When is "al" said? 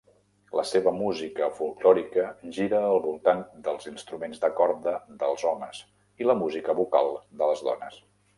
2.85-2.97